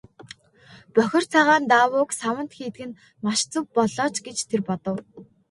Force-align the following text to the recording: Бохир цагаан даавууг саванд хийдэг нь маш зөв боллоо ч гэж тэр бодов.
Бохир 0.93 1.23
цагаан 1.31 1.63
даавууг 1.71 2.09
саванд 2.19 2.51
хийдэг 2.57 2.83
нь 2.87 2.97
маш 3.25 3.39
зөв 3.51 3.65
боллоо 3.75 4.09
ч 4.15 4.17
гэж 4.25 4.37
тэр 4.49 4.61
бодов. 4.67 4.97